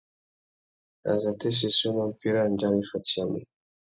[1.11, 3.39] Azatê séssénô mpí râ andjara i fatiyamú?